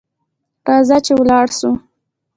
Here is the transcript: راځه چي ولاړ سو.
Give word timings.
راځه 0.67 0.97
چي 1.05 1.13
ولاړ 1.17 1.47
سو. 1.59 1.69